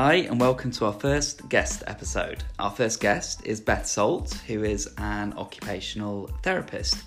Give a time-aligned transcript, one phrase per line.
[0.00, 2.44] Hi, and welcome to our first guest episode.
[2.60, 7.02] Our first guest is Beth Salt, who is an occupational therapist.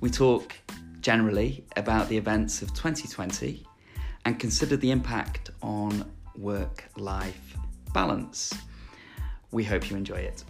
[0.00, 0.54] We talk
[1.00, 3.64] generally about the events of 2020
[4.26, 7.56] and consider the impact on work life
[7.94, 8.52] balance.
[9.50, 10.44] We hope you enjoy it.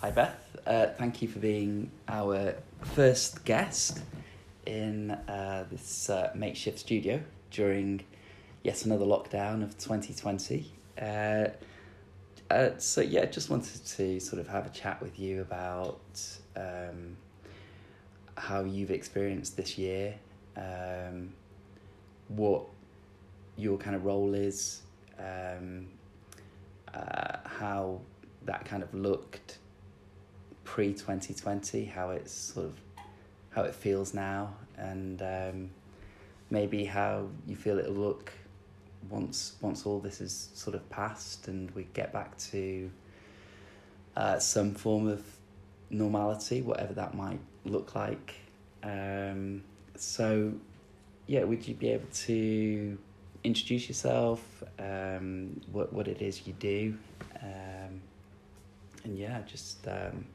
[0.00, 0.56] Hi, Beth.
[0.66, 4.00] Uh, thank you for being our first guest
[4.66, 8.04] in uh, this uh, makeshift studio during
[8.62, 10.72] yet another lockdown of 2020.
[11.00, 11.48] Uh,
[12.50, 16.00] uh, so, yeah, just wanted to sort of have a chat with you about
[16.56, 17.16] um,
[18.36, 20.14] how you've experienced this year,
[20.56, 21.32] um,
[22.28, 22.62] what
[23.56, 24.82] your kind of role is,
[25.18, 25.86] um,
[26.92, 28.00] uh, how
[28.44, 29.58] that kind of looked
[30.64, 32.74] pre 2020, how it's sort of
[33.56, 35.70] how it feels now, and um,
[36.50, 38.30] maybe how you feel it'll look
[39.08, 42.90] once once all this is sort of passed and we get back to
[44.16, 45.24] uh, some form of
[45.88, 48.34] normality, whatever that might look like.
[48.82, 50.52] Um, so,
[51.26, 52.98] yeah, would you be able to
[53.42, 54.40] introduce yourself,
[54.78, 56.98] um, what what it is you do,
[57.42, 58.02] um,
[59.04, 60.26] and yeah, just um,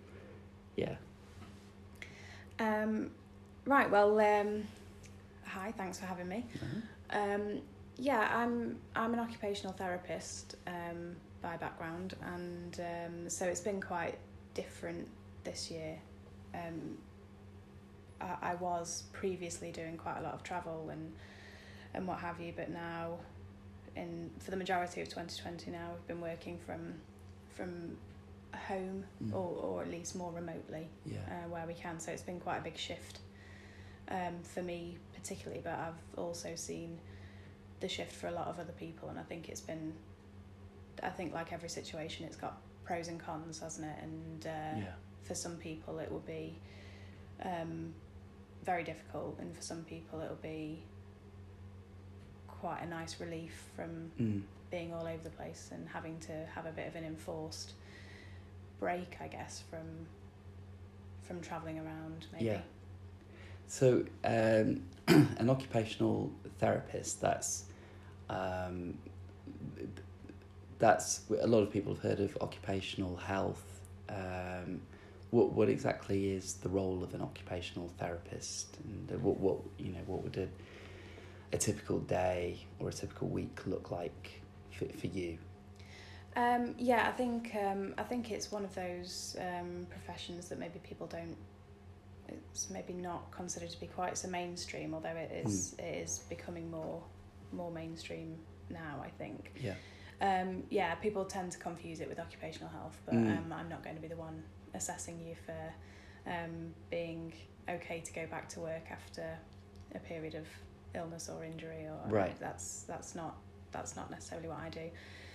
[0.75, 0.95] yeah.
[2.61, 3.09] Um,
[3.65, 3.89] right.
[3.89, 4.63] Well, um,
[5.45, 5.73] hi.
[5.75, 6.45] Thanks for having me.
[7.09, 7.61] Um,
[7.97, 14.17] yeah, I'm I'm an occupational therapist um, by background, and um, so it's been quite
[14.53, 15.07] different
[15.43, 15.97] this year.
[16.53, 16.97] Um,
[18.21, 21.11] I, I was previously doing quite a lot of travel and
[21.93, 23.17] and what have you, but now,
[23.95, 26.93] in for the majority of twenty twenty now, I've been working from
[27.55, 27.97] from
[28.67, 29.33] home Mm.
[29.33, 31.19] or or at least more remotely Yeah.
[31.27, 31.99] uh, where we can.
[31.99, 33.19] So it's been quite a big shift
[34.09, 36.99] um, for me, particularly, but I've also seen
[37.79, 39.93] the shift for a lot of other people, and I think it's been,
[41.01, 44.03] I think like every situation, it's got pros and cons, hasn't it?
[44.03, 44.93] And uh, yeah.
[45.23, 46.57] for some people, it will be
[47.43, 47.93] um,
[48.65, 50.83] very difficult, and for some people, it'll be
[52.47, 54.43] quite a nice relief from Mm.
[54.69, 57.73] being all over the place and having to have a bit of an enforced
[58.81, 59.85] break, I guess, from
[61.23, 62.25] from traveling around.
[62.33, 62.45] Maybe.
[62.45, 62.61] Yeah.
[63.67, 67.63] So, um, an occupational therapist, that's,
[68.29, 68.97] um,
[70.77, 73.63] that's, a lot of people have heard of occupational health.
[74.09, 74.81] Um,
[75.29, 78.77] what, what exactly is the role of an occupational therapist?
[78.83, 80.49] And what, what, you know, what would a,
[81.53, 84.41] a typical day or a typical week look like
[84.77, 85.37] for, for you?
[86.35, 90.79] Um, yeah, I think um, I think it's one of those um, professions that maybe
[90.79, 91.35] people don't.
[92.29, 96.71] It's maybe not considered to be quite so mainstream, although it is it is becoming
[96.71, 97.01] more
[97.51, 98.37] more mainstream
[98.69, 99.03] now.
[99.03, 99.51] I think.
[99.59, 99.73] Yeah.
[100.21, 103.37] Um, yeah, people tend to confuse it with occupational health, but Mm.
[103.39, 104.43] um, I'm not going to be the one
[104.75, 105.73] assessing you for
[106.31, 107.33] um, being
[107.67, 109.25] okay to go back to work after
[109.95, 110.45] a period of
[110.93, 111.87] illness or injury.
[111.87, 112.39] Or Right.
[112.39, 113.35] That's that's not
[113.71, 114.89] that's not necessarily what I do.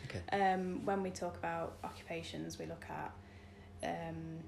[0.08, 0.22] Okay.
[0.32, 3.12] Um, when we talk about occupations, we look at
[3.84, 4.38] um,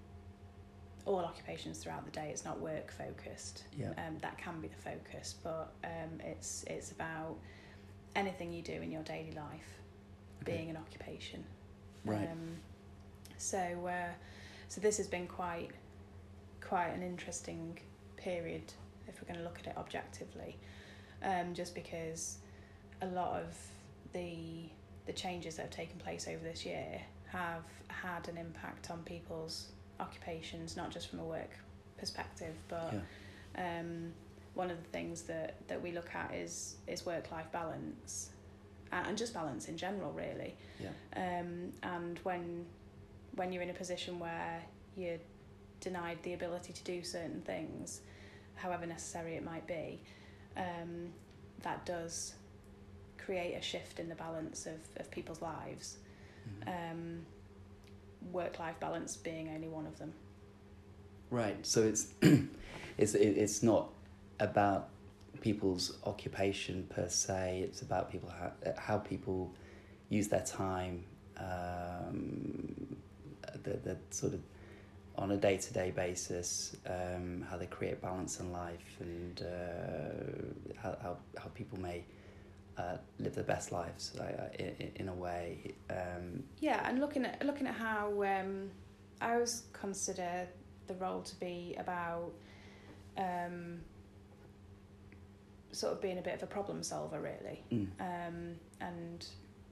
[1.04, 2.28] all occupations throughout the day.
[2.30, 3.64] It's not work focused.
[3.76, 3.90] Yeah.
[3.98, 7.36] Um, that can be the focus, but um, it's it's about
[8.16, 9.80] anything you do in your daily life
[10.42, 10.56] Okay.
[10.56, 11.44] being an occupation.
[12.04, 12.28] Right.
[12.30, 12.56] Um,
[13.36, 13.58] so
[13.88, 14.12] uh,
[14.68, 15.70] so this has been quite
[16.60, 17.78] quite an interesting
[18.16, 18.72] period
[19.08, 20.56] if we're going to look at it objectively,
[21.22, 22.38] um, just because
[23.00, 23.56] a lot of
[24.12, 24.68] the
[25.08, 27.00] the changes that have taken place over this year
[27.32, 31.50] have had an impact on people's occupations, not just from a work
[31.96, 32.92] perspective, but
[33.56, 33.80] Yeah.
[33.80, 34.12] um,
[34.54, 38.30] one of the things that, that we look at is is work life balance,
[38.92, 40.54] uh, and just balance in general, really.
[40.78, 40.90] Yeah.
[41.16, 42.66] Um, and when
[43.34, 44.62] when you're in a position where
[44.96, 45.18] you're
[45.80, 48.02] denied the ability to do certain things,
[48.56, 50.00] however necessary it might be,
[50.56, 51.12] um,
[51.62, 52.34] that does
[53.28, 55.98] create a shift in the balance of, of people's lives.
[56.48, 56.92] Mhm.
[56.92, 57.26] Um,
[58.32, 60.12] work life balance being only one of them.
[61.30, 61.58] Right.
[61.66, 62.04] So it's
[63.02, 63.90] it's it's not
[64.40, 64.88] about
[65.42, 67.60] people's occupation per se.
[67.66, 69.52] It's about people how how people
[70.08, 71.04] use their time.
[71.36, 72.96] Um,
[73.64, 74.40] the the sort of
[75.16, 80.80] on a day to day basis, um, how they create balance in life, and uh,
[80.82, 82.04] how, how how people may
[82.78, 85.74] uh, live their best lives uh, in, in a way.
[85.90, 88.70] Um, Yeah, and looking at looking at how um,
[89.20, 90.46] I always consider
[90.86, 92.32] the role to be about
[93.16, 93.80] um,
[95.72, 97.88] sort of being a bit of a problem solver really Mm.
[98.00, 99.26] um, and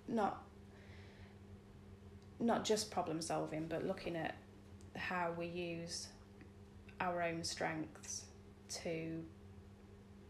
[0.08, 0.42] not
[2.38, 4.36] not just problem solving but looking at
[4.94, 6.08] how we use
[7.00, 8.26] our own strengths
[8.68, 9.22] to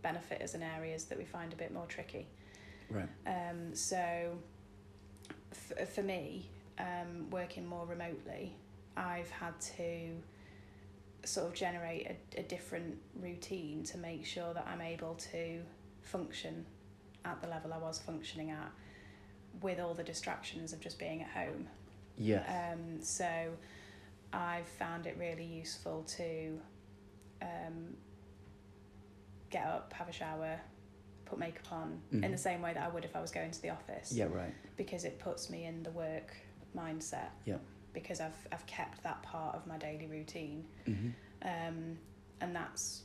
[0.03, 2.29] benefit us in areas that we find a bit more tricky
[2.91, 3.09] Right.
[3.27, 4.39] um, so
[5.53, 6.49] f- for me
[6.79, 8.55] um, working more remotely
[8.97, 10.17] I've had to
[11.25, 15.61] sort of generate a, a different routine to make sure that I'm able to
[16.03, 16.65] function
[17.25, 18.71] at the level I was functioning at
[19.61, 21.67] with all the distractions of just being at home.
[22.17, 22.47] Yes.
[22.49, 23.29] Um, so
[24.33, 26.61] I've found it really useful to
[27.43, 27.97] um,
[29.51, 30.61] get up, have a shower,
[31.27, 32.31] put makeup on in Mhm.
[32.33, 34.27] the same way that I would if I was going to the office yeah.
[34.27, 34.55] Right.
[34.77, 36.35] because it puts me in the work
[36.75, 37.31] mindset.
[37.45, 37.59] Yeah.
[37.93, 41.11] Because I've I've kept that part of my daily routine, hmm
[41.43, 41.99] um,
[42.41, 43.03] and that's.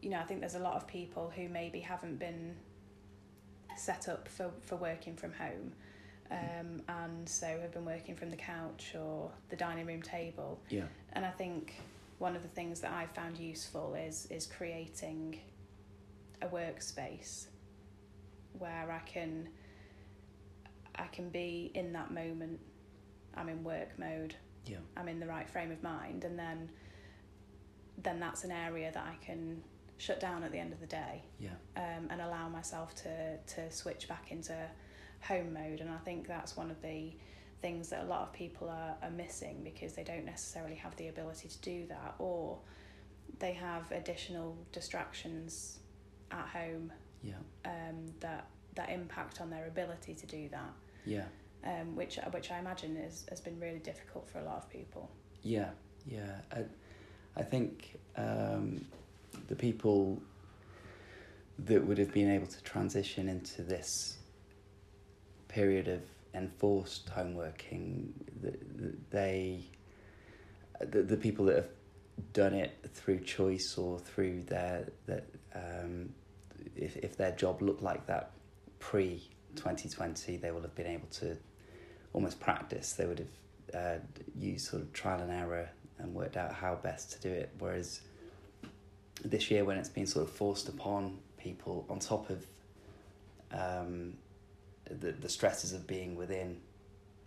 [0.00, 2.54] You know, I think there's a lot of people who maybe haven't been
[3.76, 5.72] set up for for working from home,
[6.30, 10.60] um, and so have been working from the couch or the dining room table.
[10.68, 10.86] Yeah.
[11.14, 11.80] And I think
[12.18, 15.40] one of the things that I've found useful is is creating
[16.42, 17.46] a workspace
[18.58, 19.48] where I can
[20.96, 22.60] I can be in that moment.
[23.34, 24.34] I'm in work mode.
[24.66, 24.78] Yeah.
[24.96, 26.70] I'm in the right frame of mind and then
[28.00, 29.62] then that's an area that I can
[29.96, 31.50] shut down at the end of the day Yeah.
[31.76, 34.56] um, and allow myself to to switch back into
[35.20, 37.12] home mode and I think that's one of the
[37.60, 41.08] things that a lot of people are, are missing because they don't necessarily have the
[41.08, 42.58] ability to do that or
[43.40, 45.80] they have additional distractions
[46.30, 46.92] at home
[47.22, 47.34] Yeah.
[47.64, 50.72] um, that that impact on their ability to do that
[51.04, 51.24] Yeah.
[51.64, 55.10] um, which which I imagine is, has been really difficult for a lot of people
[55.42, 55.70] Yeah,
[56.06, 56.40] yeah.
[56.52, 56.64] I,
[57.36, 58.84] I think um,
[59.48, 60.20] the people
[61.60, 64.18] that would have been able to transition into this
[65.48, 66.02] period of
[66.34, 68.08] enforced homeworking,
[68.42, 69.60] the, the, they,
[70.80, 71.68] the, the people that have
[72.32, 76.10] done it through choice or through their that um,
[76.76, 78.30] if if their job looked like that
[78.78, 79.22] pre
[79.56, 81.36] twenty twenty, they will have been able to
[82.12, 82.92] almost practice.
[82.92, 83.28] They would have
[83.74, 83.98] uh,
[84.36, 85.68] used sort of trial and error
[85.98, 87.50] and worked out how best to do it.
[87.58, 88.00] Whereas
[89.24, 92.46] this year, when it's been sort of forced upon people on top of
[93.52, 94.14] um,
[94.88, 96.60] the the stresses of being within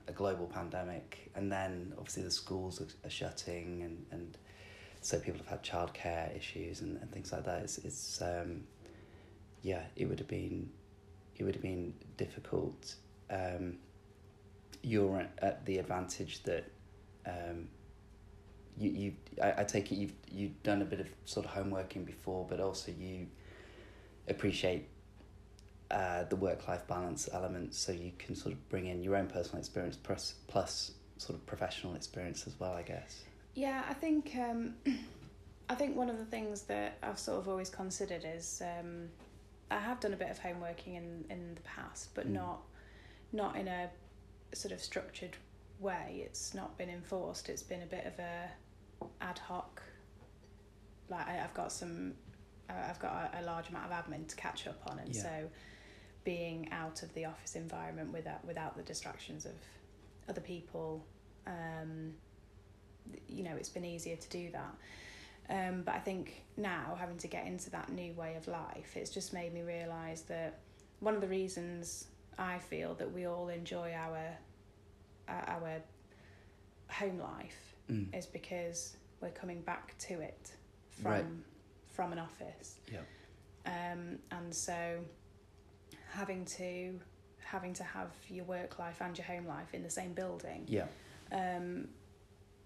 [0.07, 4.37] a global pandemic, and then obviously the schools are, are shutting, and, and
[5.01, 7.63] so people have had childcare issues and, and things like that.
[7.63, 8.63] It's, it's um,
[9.63, 10.69] yeah, it would have been
[11.35, 12.95] it would have been difficult.
[13.29, 13.77] Um,
[14.83, 16.65] you're at the advantage that
[17.25, 17.67] um,
[18.77, 22.05] you you I, I take it you've you've done a bit of sort of homeworking
[22.05, 23.27] before, but also you
[24.27, 24.87] appreciate
[25.89, 29.27] uh, the work life balance element, so you can sort of bring in your own
[29.27, 33.23] personal experience plus plus sort of professional experience as well, I guess.
[33.53, 34.75] Yeah, I think um,
[35.69, 39.09] I think one of the things that I've sort of always considered is um,
[39.69, 42.31] I have done a bit of homeworking in in the past, but Mm.
[42.33, 42.61] not
[43.33, 43.89] not in a
[44.53, 45.37] sort of structured
[45.79, 46.23] way.
[46.25, 47.49] It's not been enforced.
[47.49, 48.49] It's been a bit of a
[49.21, 49.81] ad hoc.
[51.09, 52.13] Like I, I've got some,
[52.69, 55.21] uh, I've got a, a large amount of admin to catch up on, and Yeah.
[55.23, 55.49] so
[56.23, 59.53] being out of the office environment without without the distractions of
[60.29, 61.05] other people.
[61.47, 62.13] Um,
[63.27, 64.75] you know, it's been easier to do that.
[65.49, 69.09] Um, but I think now, having to get into that new way of life, it's
[69.09, 70.59] just made me realise that
[70.99, 74.37] one of the reasons I feel that we all enjoy our
[75.27, 75.81] our our
[76.89, 78.15] home life Mm.
[78.17, 80.51] is because we're coming back to it
[80.89, 81.25] from Right.
[81.87, 82.79] from an office.
[82.91, 83.01] Yeah.
[83.65, 85.03] Um, and so
[86.11, 86.99] having to
[87.39, 90.87] having to have your work life and your home life in the same building Yeah.
[91.33, 91.89] um,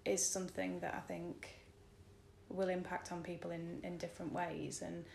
[0.06, 1.50] is something that I think
[2.50, 4.82] will impact on people in, in different ways.
[4.82, 5.06] And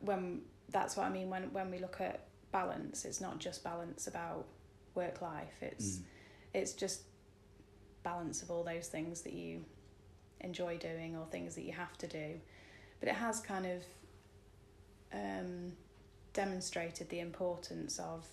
[0.00, 4.06] when that's what I mean when when we look at balance, it's not just balance
[4.06, 4.46] about
[4.94, 5.54] work life.
[5.62, 6.02] It's Mm.
[6.54, 7.02] it's just
[8.02, 9.64] balance of all those things that you
[10.40, 12.40] enjoy doing or things that you have to do.
[13.00, 13.82] But it has kind of
[15.12, 15.72] um,
[16.32, 18.26] demonstrated the importance of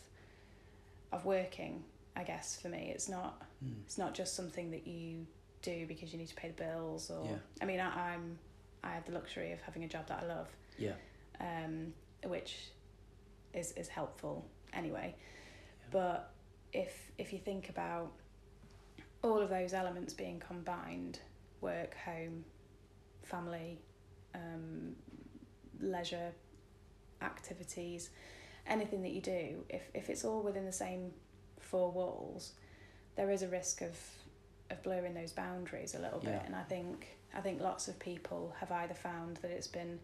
[1.12, 1.84] of working.
[2.16, 3.84] I guess for me, it's not Mm.
[3.86, 5.28] it's not just something that you
[5.66, 7.38] do because you need to pay the bills or Yeah.
[7.62, 8.38] I mean I, I'm
[8.84, 10.94] I have the luxury of having a job that I love Yeah.
[11.40, 11.94] um,
[12.24, 12.52] which
[13.54, 15.88] is is helpful anyway Yeah.
[15.92, 16.32] but
[16.74, 18.12] if if you think about
[19.24, 21.20] all of those elements being combined
[21.62, 22.46] work home
[23.24, 23.80] family
[24.36, 24.96] um,
[25.80, 26.32] leisure
[27.22, 28.10] activities,
[28.68, 31.12] anything that you do, if if it's all within the same
[31.60, 32.54] four walls,
[33.16, 33.98] there is a risk of
[34.72, 36.30] of blurring those boundaries a little bit.
[36.32, 36.46] Yeah.
[36.46, 40.00] And I think I think lots of people have either found that it's been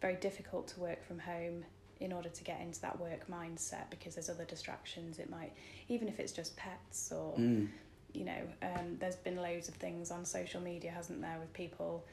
[0.00, 1.64] very difficult to work from home
[2.00, 5.18] in order to get into that work mindset because there's other distractions.
[5.18, 5.52] It might
[5.88, 7.68] even if it's just pets or Mm.
[8.12, 12.04] you know, um, there's been loads of things on social media, hasn't there, with people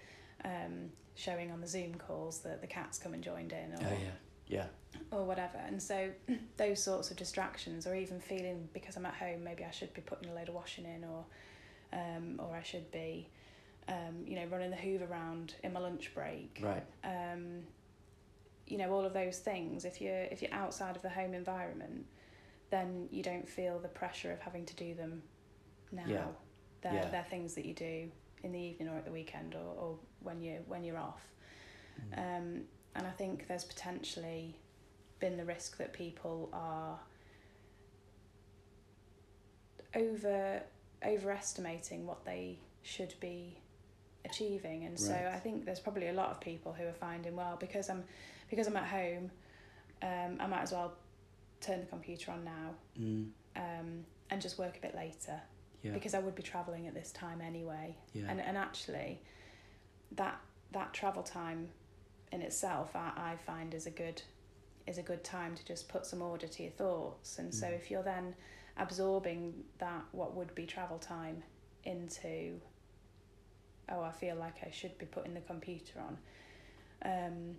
[0.45, 3.97] um, showing on the Zoom calls that the cats come and joined in, or Oh
[4.01, 4.11] yeah,
[4.47, 4.65] yeah,
[5.11, 5.57] or whatever.
[5.57, 6.09] And so
[6.57, 10.01] those sorts of distractions, or even feeling because I'm at home, maybe I should be
[10.01, 11.25] putting a load of washing in, or
[11.93, 13.29] um, or I should be,
[13.87, 16.59] um, you know, running the Hoover around in my lunch break.
[16.61, 16.83] right.
[17.03, 17.63] Um,
[18.67, 19.83] you know, all of those things.
[19.83, 22.05] If you're if you're outside of the home environment,
[22.69, 25.23] then you don't feel the pressure of having to do them
[25.91, 26.03] now.
[26.07, 26.25] Yeah.
[26.81, 27.09] They're Yeah.
[27.09, 28.11] they're things that you do
[28.43, 31.25] in the evening or at the weekend or, or when you when you're off.
[32.13, 32.17] Mm.
[32.17, 32.61] Um,
[32.95, 34.55] and I think there's potentially
[35.19, 36.99] been the risk that people are
[39.95, 40.61] over
[41.05, 43.57] overestimating what they should be
[44.25, 44.85] achieving.
[44.85, 47.89] And so I think there's probably a lot of people who are finding well because
[47.89, 48.03] I'm
[48.49, 49.31] because I'm at home
[50.01, 50.93] um, I might as well
[51.61, 53.29] turn the computer on now Mm.
[53.55, 55.39] um, and just work a bit later.
[55.81, 57.95] Yeah, because I would be travelling at this time anyway.
[58.13, 59.21] Yeah, and and actually
[60.13, 60.39] that
[60.71, 61.69] that travel time
[62.31, 64.21] in itself I, I find is a good
[64.87, 67.37] is a good time to just put some order to your thoughts.
[67.39, 67.75] And so Mm.
[67.75, 68.35] if you're then
[68.77, 71.43] absorbing that what would be travel time
[71.83, 72.59] into
[73.89, 76.17] oh I feel like I should be putting the computer on.
[77.05, 77.55] Um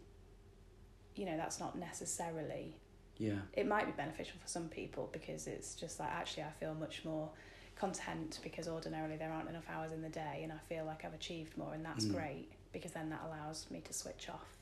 [1.16, 2.74] you know that's not necessarily
[3.18, 6.74] yeah, it might be beneficial for some people because it's just like actually I feel
[6.74, 7.28] much more
[7.76, 11.12] content because ordinarily there aren't enough hours in the day and I feel like I've
[11.14, 12.12] achieved more and that's Mm.
[12.14, 14.56] great because then that allows me to switch off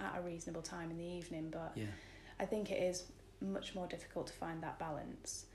[0.00, 1.48] at a reasonable time in the evening.
[1.50, 1.86] But yeah,
[2.40, 3.04] I think it is
[3.40, 5.46] much more difficult to find that balance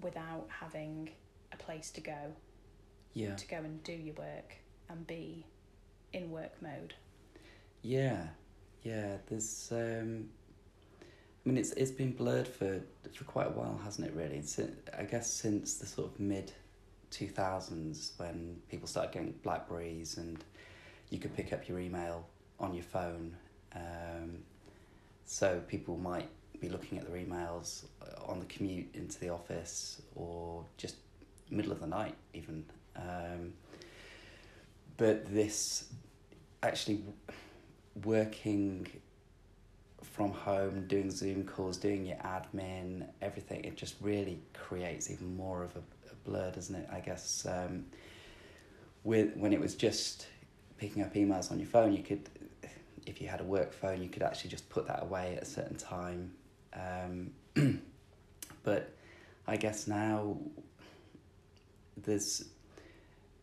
[0.00, 1.10] without having
[1.52, 2.34] a place to go
[3.12, 4.54] yeah, to go and do your work
[4.88, 5.44] and be
[6.12, 6.94] in work mode
[7.82, 8.26] yeah,
[8.82, 9.16] yeah.
[9.26, 10.28] There's, um,
[11.00, 12.80] I mean, it's it's been blurred for
[13.12, 14.14] for quite a while, hasn't it?
[14.14, 16.52] Really, since, I guess since the sort of mid
[17.10, 20.44] two thousands when people started getting Blackberries and
[21.10, 22.26] you could pick up your email
[22.60, 23.34] on your phone.
[23.74, 24.38] Um,
[25.24, 26.28] so people might
[26.60, 30.96] be looking at their emails uh, on the commute into the office or just
[31.50, 32.64] middle of the night even.
[32.96, 33.54] Um,
[34.96, 35.86] but this
[36.62, 37.02] actually
[38.04, 38.86] working
[40.02, 45.62] from home, doing Zoom calls, doing your admin, everything, it just really creates even more
[45.62, 45.78] of a,
[46.10, 46.88] a blur, doesn't it?
[46.92, 47.86] I guess um,
[49.04, 50.26] with when it was just
[50.76, 52.28] picking up emails on your phone, you could,
[53.06, 55.46] if you had a work phone, you could actually just put that away at a
[55.46, 56.32] certain time.
[56.72, 57.32] Um,
[58.62, 58.92] but
[59.46, 60.36] I guess now
[61.96, 62.44] there's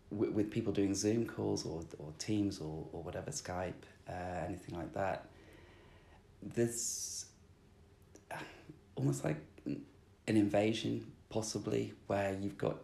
[0.09, 3.73] with, with people doing Zoom calls or or Teams or or whatever Skype,
[4.09, 5.25] uh, anything like that.
[6.41, 7.25] There's
[8.31, 8.35] uh,
[8.95, 12.77] almost like an invasion, possibly, where you've got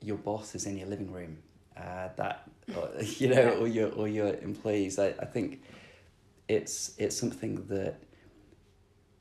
[0.00, 1.38] your boss is in your living room.
[1.76, 4.98] Uh, that or, you know, or your or your employees.
[4.98, 5.62] I, I think
[6.48, 7.96] it's it's something that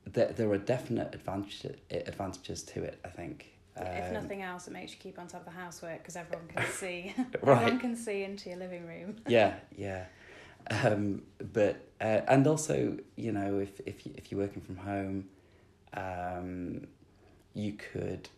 [0.05, 2.99] that there are definite advantages advantages to it.
[3.05, 3.47] I think.
[3.77, 6.47] if Um, nothing else it makes you keep on top of the housework because everyone
[6.47, 7.61] can see Right.
[7.61, 10.05] everyone can see into your living room yeah, yeah.
[10.83, 15.25] Um, but uh, and also, you know, if if you, if you're working from home,
[15.93, 16.87] um,
[17.53, 18.29] you could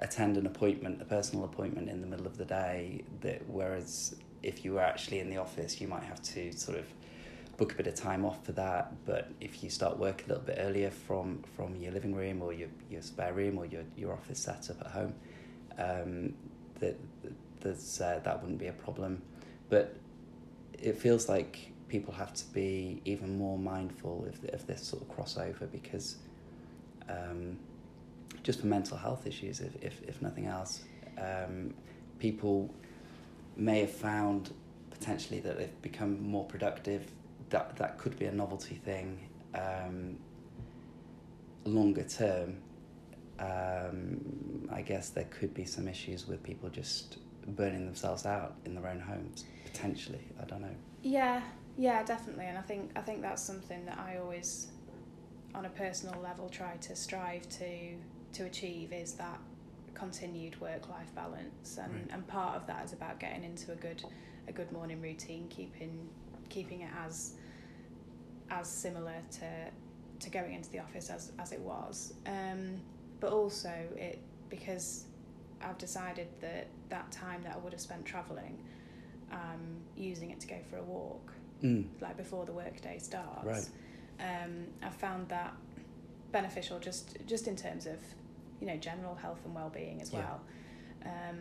[0.00, 3.02] attend an appointment, a personal appointment in the middle of the day.
[3.20, 6.86] That whereas if you were actually in the office, you might have to sort of
[7.58, 8.94] book a bit of time off for that.
[9.04, 12.54] But if you start work a little bit earlier from from your living room or
[12.54, 15.14] your your spare room or your your office setup at home,
[15.78, 16.34] um,
[16.80, 16.96] that
[17.60, 19.20] there's uh, that wouldn't be a problem.
[19.68, 19.96] But
[20.72, 25.08] it feels like people have to be even more mindful of, of this sort of
[25.08, 26.16] crossover because
[27.08, 27.58] um,
[28.42, 30.84] just for mental health issues, if, if, if nothing else,
[31.18, 31.74] um,
[32.18, 32.72] people
[33.56, 34.52] may have found
[34.90, 37.10] potentially that they've become more productive.
[37.50, 39.28] That, that could be a novelty thing.
[39.54, 40.18] Um,
[41.64, 42.58] longer term,
[43.38, 48.74] um, I guess there could be some issues with people just burning themselves out in
[48.74, 50.20] their own homes potentially.
[50.40, 50.74] I don't know.
[51.02, 51.40] Yeah,
[51.76, 52.46] yeah, definitely.
[52.46, 54.68] And I think I think that's something that I always,
[55.54, 57.94] on a personal level, try to strive to
[58.34, 59.38] to achieve is that
[59.94, 61.78] continued work life balance.
[61.82, 62.06] And Right.
[62.10, 64.02] and part of that is about getting into a good
[64.48, 66.08] a good morning routine, keeping
[66.48, 67.34] keeping it as
[68.50, 69.46] as similar to
[70.20, 72.14] to going into the office as as it was.
[72.26, 72.80] Um,
[73.20, 75.04] but also it because
[75.62, 78.58] I've decided that that time that I would have spent travelling,
[79.32, 81.86] um, using it to go for a walk, Mm.
[82.00, 83.44] like before the workday starts.
[83.44, 83.68] Right.
[84.20, 85.52] Um, I've found that
[86.32, 87.98] beneficial just just in terms of
[88.60, 90.20] you know general health and well-being as Yeah.
[90.20, 90.40] well.
[91.04, 91.38] Um,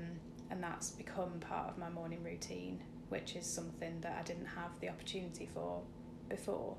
[0.50, 4.80] and that's become part of my morning routine, which is something that I didn't have
[4.80, 5.82] the opportunity for
[6.30, 6.76] before.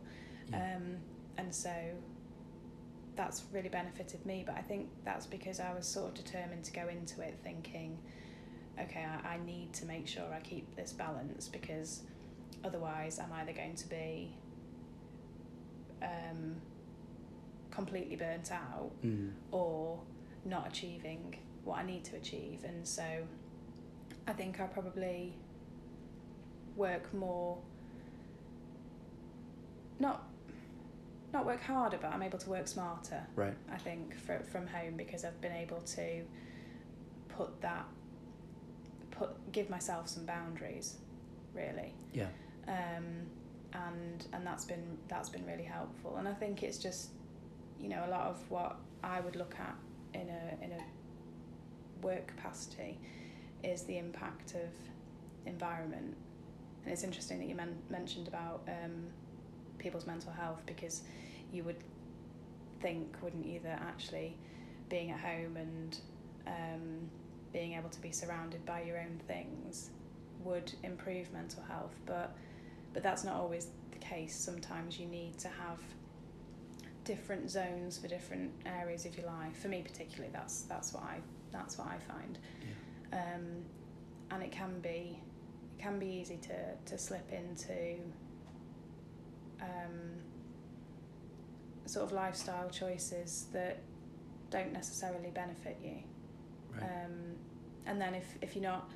[0.50, 0.76] Yeah.
[0.76, 0.96] Um,
[1.36, 1.70] and so
[3.16, 4.44] that's really benefited me.
[4.46, 7.98] But I think that's because I was sort of determined to go into it thinking,
[8.80, 12.02] okay, I, I need to make sure I keep this balance because
[12.64, 14.36] otherwise I'm either going to be
[16.02, 16.56] um,
[17.70, 19.32] completely burnt out Mm.
[19.50, 20.00] or
[20.44, 22.64] not achieving what I need to achieve.
[22.64, 23.04] And so
[24.26, 25.34] I think I probably
[26.78, 27.58] work more
[29.98, 30.24] not
[31.32, 33.54] not work harder but I'm able to work smarter Right.
[33.70, 36.22] I think for, from home because I've been able to
[37.28, 37.84] put that
[39.10, 40.96] put give myself some boundaries
[41.54, 42.28] really Yeah.
[42.66, 43.26] um,
[43.72, 46.16] and and that's been that's been really helpful.
[46.16, 47.10] And I think it's just
[47.78, 49.76] you know a lot of what I would look at
[50.14, 50.82] in a in a
[52.06, 52.98] work capacity
[53.62, 54.70] is the impact of
[55.44, 56.16] environment.
[56.84, 59.06] And it's interesting that you men- mentioned about um,
[59.78, 61.02] people's mental health because
[61.52, 61.76] you would
[62.80, 64.36] think, wouldn't you, that actually
[64.88, 65.98] being at home and
[66.46, 67.10] um,
[67.52, 69.90] being able to be surrounded by your own things
[70.44, 72.34] would improve mental health, but
[72.94, 74.34] but that's not always the case.
[74.34, 75.78] Sometimes you need to have
[77.04, 79.56] different zones for different areas of your life.
[79.60, 81.18] For me, particularly, that's that's what I
[81.52, 82.38] that's what I find,
[83.12, 83.64] um,
[84.30, 85.18] and it can be
[85.78, 88.00] can be easy to to slip into
[89.60, 90.18] um,
[91.86, 93.80] sort of lifestyle choices that
[94.50, 95.96] don't necessarily benefit you.
[96.72, 96.82] Right.
[96.82, 97.36] Um,
[97.86, 98.90] and then if, if you're not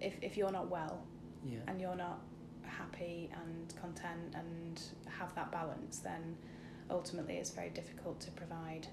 [0.00, 1.02] if, if you're not well
[1.46, 1.58] yeah.
[1.68, 2.20] and you're not
[2.62, 4.80] happy and content and
[5.18, 6.36] have that balance, then
[6.90, 8.86] ultimately it's very difficult to provide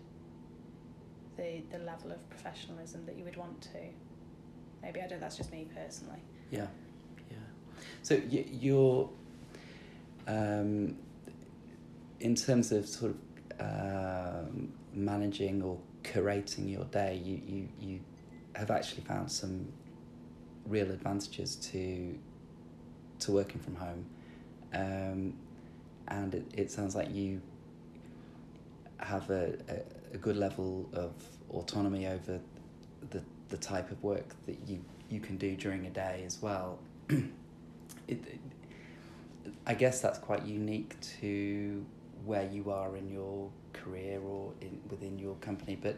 [1.38, 3.80] the the level of professionalism that you would want to.
[4.82, 5.20] Maybe I don't.
[5.20, 6.24] That's just me personally.
[6.50, 6.68] Yeah, yeah.
[8.04, 9.10] So y- you're,
[10.28, 10.98] um,
[12.20, 13.18] in terms of sort of
[13.60, 18.00] um, managing or curating your day, you, you, you
[18.56, 19.72] have actually found some
[20.66, 22.18] real advantages to
[23.20, 24.06] to working from home,
[24.74, 25.34] um,
[26.08, 27.40] and it, it sounds like you
[28.98, 31.14] have a, a, a good level of
[31.52, 32.40] autonomy over
[33.12, 36.80] the the type of work that you, you can do during a day as well.
[38.12, 38.40] it,
[39.66, 41.86] I guess that's quite unique to
[42.26, 45.98] where you are in your career or in within your company, but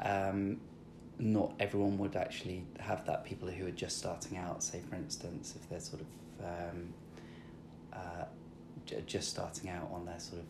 [0.00, 0.60] um,
[1.18, 3.24] not everyone would actually have that.
[3.24, 6.92] People who are just starting out, say for instance, if they're sort of um,
[7.92, 8.24] uh,
[8.86, 10.46] j- just starting out on their sort of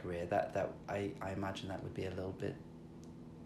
[0.00, 2.56] career, that that I, I imagine that would be a little bit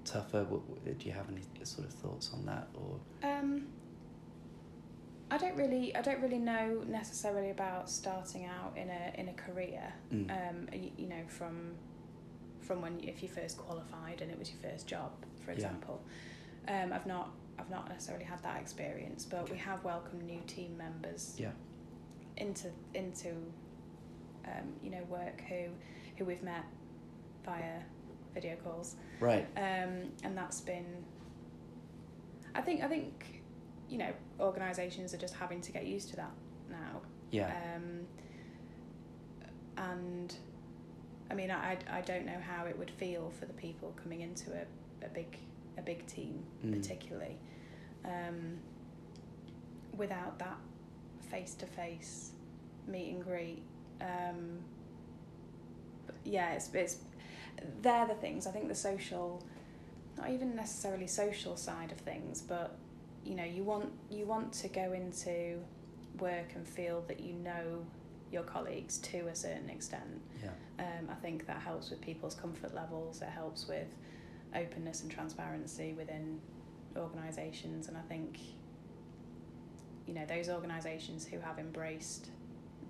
[0.04, 0.44] tougher.
[0.44, 3.66] Do you have any sort of thoughts on that, or Um,
[5.30, 9.32] I don't really, I don't really know necessarily about starting out in a in a
[9.34, 9.92] career.
[10.12, 10.30] Mm.
[10.30, 11.74] Um, you, you know, from
[12.60, 15.12] from when if you first qualified and it was your first job,
[15.44, 15.56] for Yeah.
[15.56, 16.02] example.
[16.68, 20.76] Um, I've not, I've not necessarily had that experience, but we have welcomed new team
[20.76, 21.50] members yeah,
[22.36, 23.30] into into
[24.44, 25.64] um, you know work who
[26.16, 26.64] who we've met
[27.44, 27.80] via
[28.34, 30.86] video calls right, um, and that's been
[32.54, 33.39] I think I think
[33.90, 36.32] you know organisations are just having to get used to that
[36.70, 37.02] now.
[37.30, 38.06] Yeah, um,
[39.76, 40.34] and
[41.30, 44.50] I mean I, I don't know how it would feel for the people coming into
[44.52, 44.64] a,
[45.04, 45.36] a big
[45.78, 46.72] a big team Mm.
[46.72, 47.36] particularly
[48.04, 48.58] um,
[49.96, 50.58] without that
[51.30, 52.32] face to face
[52.86, 53.62] meet and greet.
[54.00, 54.58] Um,
[56.24, 56.96] yeah it's, it's
[57.82, 58.46] they're the things.
[58.46, 59.42] I think the social
[60.18, 62.76] not even necessarily social side of things but
[63.24, 65.58] you know you want you want to go into
[66.18, 67.84] work and feel that you know
[68.32, 72.74] your colleagues to a certain extent yeah, um, I think that helps with people's comfort
[72.74, 73.20] levels.
[73.20, 73.88] It helps with
[74.54, 76.40] openness and transparency within
[76.96, 78.38] organisations, and I think
[80.06, 82.30] you know those organisations who have embraced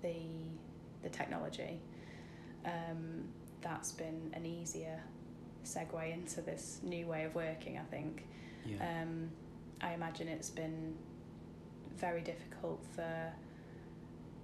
[0.01, 0.15] the
[1.03, 1.79] the technology.
[2.65, 3.25] Um,
[3.61, 4.99] that's been an easier
[5.65, 7.77] segue into this new way of working.
[7.77, 8.25] I think.
[8.65, 9.31] yeah, Um,
[9.81, 10.95] I imagine it's been
[11.97, 13.31] very difficult for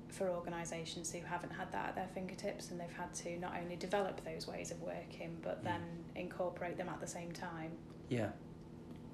[0.10, 3.76] for organisations who haven't had that at their fingertips and they've had to not only
[3.76, 5.82] develop those ways of working but then
[6.16, 7.72] incorporate them at the same time.
[8.10, 8.30] Yeah.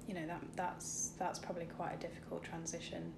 [0.06, 3.12] You know that that's that's probably quite a difficult transition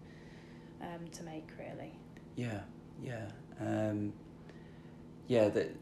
[0.81, 1.93] um, to make, really.
[2.37, 2.61] Yeah,
[3.03, 3.27] yeah,
[3.61, 4.13] um,
[5.27, 5.49] yeah.
[5.49, 5.75] That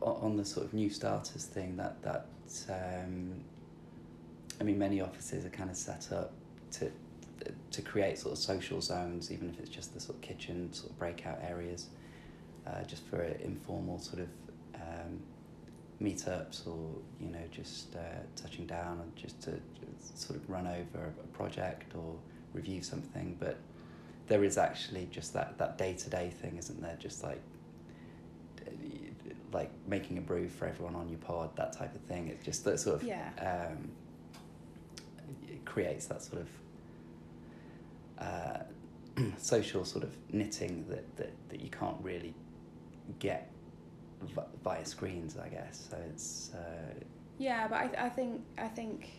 [0.00, 2.26] on the sort of new starters thing, that that
[2.68, 3.34] um,
[4.60, 6.32] I mean, many offices are kind of set up
[6.72, 6.90] to
[7.72, 10.90] to create sort of social zones, even if it's just the sort of kitchen sort
[10.92, 11.88] of breakout areas,
[12.66, 14.28] uh, just for informal sort of
[14.76, 15.20] um,
[16.00, 16.88] meetups or
[17.20, 18.00] you know just uh,
[18.36, 19.58] touching down and just to
[20.14, 22.14] sort of run over a project or
[22.52, 23.36] review something.
[23.40, 23.56] But
[24.28, 26.96] there is actually just that that day to day thing, isn't there?
[27.00, 27.42] Just like
[29.52, 32.28] like making a brew for everyone on your pod, that type of thing.
[32.28, 33.28] It's just that sort of Yeah.
[33.70, 33.90] um,
[35.48, 36.48] it creates that sort of
[38.22, 38.58] uh,
[39.36, 42.34] social sort of knitting that, that, that you can't really
[43.18, 43.50] get
[44.22, 45.88] vi- via screens, I guess.
[45.90, 46.94] So it's uh,
[47.38, 49.10] Yeah, but I, I think I think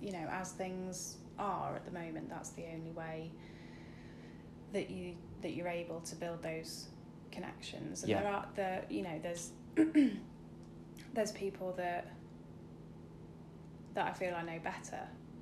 [0.00, 3.30] you know as things are at the moment, that's the only way
[4.72, 6.88] that you that you're able to build those
[7.32, 8.02] connections.
[8.02, 8.22] And Yeah.
[8.22, 9.50] there are the you know there's
[11.14, 12.12] there's people that
[13.94, 15.00] that I feel I know better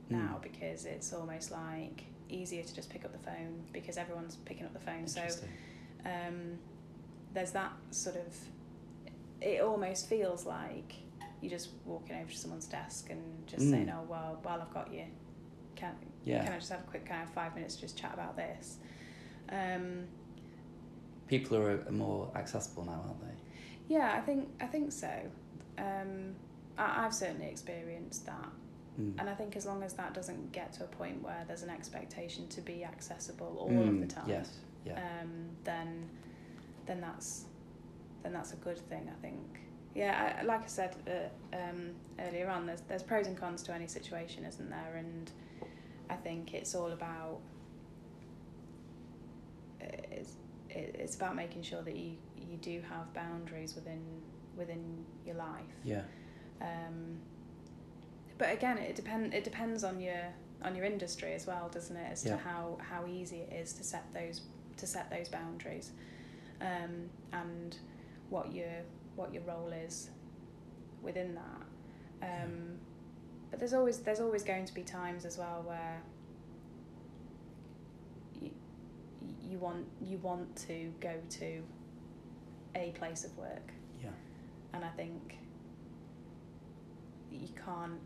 [0.09, 0.43] now Mm.
[0.43, 4.73] because it's almost like easier to just pick up the phone because everyone's picking up
[4.73, 5.07] the phone.
[5.07, 5.23] So
[6.05, 6.59] um,
[7.35, 8.35] there's that sort of
[9.41, 10.95] it almost feels like
[11.43, 13.71] you're just walking over to someone's desk and just Mm.
[13.71, 15.05] saying, "Oh well, while I've got you,
[15.75, 18.15] can yeah, can I just have a quick kind of five minutes to just chat
[18.15, 18.79] about this?"
[19.51, 20.07] Um,
[21.29, 23.95] people are, are more accessible now, aren't they?
[23.95, 25.11] yeah, I think I think so.
[25.79, 26.35] Um,
[26.79, 28.49] I, I've certainly experienced that,
[29.01, 29.15] Mm.
[29.19, 31.71] and I think as long as that doesn't get to a point where there's an
[31.71, 34.51] expectation to be accessible all of Mm, the time, Yes,
[34.87, 36.09] yeah, um, then
[36.87, 37.45] then that's
[38.23, 39.11] then that's a good thing.
[39.11, 39.61] I think.
[39.95, 43.73] Yeah, I, like I said uh, um, earlier on, there's there's pros and cons to
[43.73, 44.97] any situation, isn't there?
[44.97, 45.31] And
[46.11, 47.41] I think it's all about
[49.81, 50.33] it's
[50.71, 54.03] it's about making sure that you you do have boundaries within
[54.57, 55.75] within your life.
[55.85, 56.03] yeah,
[56.61, 57.19] Um,
[58.39, 62.13] but again, it depend it depends on your on your industry as well, doesn't it?
[62.13, 62.33] As Yeah.
[62.33, 64.43] to how how easy it is to set those
[64.77, 65.93] to set those boundaries,
[66.61, 67.77] um, and
[68.31, 68.83] what your
[69.15, 70.11] what your role is
[71.03, 71.63] within that.
[72.45, 72.79] Um,
[73.51, 76.03] But there's always there's always going to be times as well where
[78.41, 78.51] you,
[79.41, 81.63] you want you want to go to
[82.75, 83.73] a place of work
[84.03, 84.11] yeah,
[84.75, 85.39] and I think
[87.31, 88.01] you can't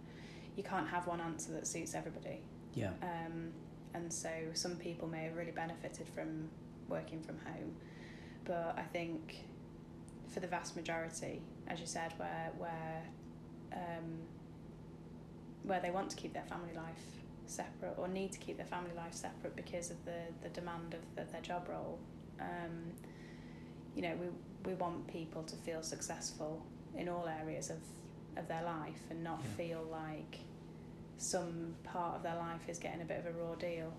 [0.56, 2.40] you can't have one answer that suits everybody.
[2.74, 3.52] yeah, Um,
[3.94, 6.48] and so some people may have really benefited from
[6.88, 7.74] working from home,
[8.44, 9.44] but I think
[10.28, 13.02] for the vast majority, as you said, where where
[13.72, 14.18] um,
[15.64, 17.04] where they want to keep their family life
[17.46, 21.00] separate or need to keep their family life separate because of the, the demand of
[21.16, 21.98] the, their job role.
[22.40, 22.92] Um,
[23.94, 24.28] you know, we
[24.70, 26.64] we want people to feel successful
[26.96, 27.78] in all areas of,
[28.36, 29.50] of their life and not Yeah.
[29.56, 30.38] feel like
[31.18, 33.92] some part of their life is getting a bit of a raw deal.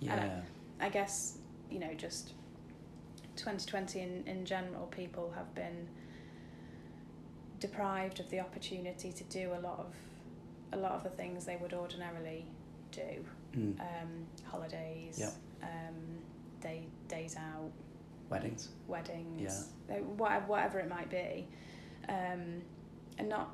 [0.00, 0.42] yeah,
[0.80, 1.38] I guess,
[1.70, 2.32] you know, just
[3.36, 5.88] 2020 in, in general, people have been
[7.58, 9.94] deprived of the opportunity to do a lot of
[10.72, 12.46] a lot of the things they would ordinarily
[12.92, 13.24] do.
[13.56, 13.78] mm.
[13.80, 15.32] Um, holidays, Yep.
[15.62, 16.18] um,
[16.60, 17.70] day days out,
[18.28, 21.46] weddings, weddings, uh, whatever, whatever it might be,
[22.08, 22.62] um,
[23.18, 23.50] and not.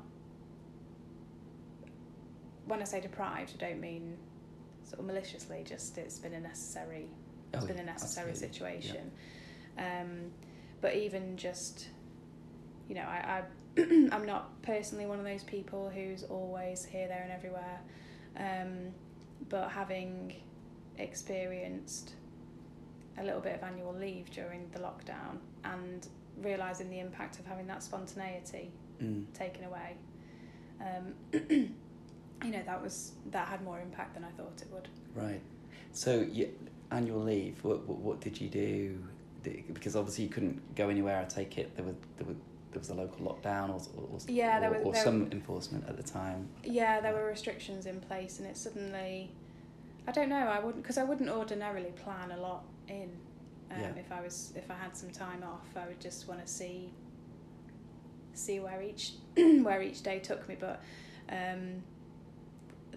[2.67, 4.17] When I say deprived, I don't mean
[4.83, 5.63] sort of maliciously.
[5.65, 7.07] Just it's been a necessary,
[7.53, 9.11] it's Oh, been a necessary absolutely, situation.
[9.77, 10.31] Um,
[10.81, 11.87] but even just,
[12.87, 13.41] you know, I,
[13.77, 17.79] I I'm not personally one of those people who's always here, there, and everywhere.
[18.37, 18.93] Um,
[19.49, 20.35] but having
[20.97, 22.13] experienced
[23.19, 26.07] a little bit of annual leave during the lockdown and
[26.41, 29.25] realizing the impact of having that spontaneity Mm.
[29.35, 29.95] taken away,
[30.81, 31.13] um,
[32.43, 34.87] you know, that was that had more impact than I thought it would.
[35.15, 35.41] Right.
[35.91, 36.49] So, you,
[36.91, 37.63] annual leave.
[37.63, 39.03] What, what what did you do?
[39.43, 41.19] Because obviously you couldn't go anywhere.
[41.19, 42.35] I take it there was there was
[42.71, 45.85] there was a local lockdown or or, Yeah, or, there was- or there- some enforcement
[45.87, 46.47] at the time.
[46.63, 49.31] Yeah, there were restrictions in place, and it suddenly,
[50.07, 53.09] I don't know, I wouldn't because I wouldn't ordinarily plan a lot in.
[53.71, 53.91] Um, Yeah.
[53.97, 56.93] If I was if I had some time off, I would just want to see
[58.33, 60.81] see where each where each day took me, but
[61.29, 61.81] um,